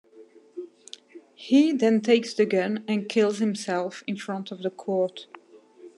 [1.35, 5.27] He then takes the gun and kills himself in front of the court.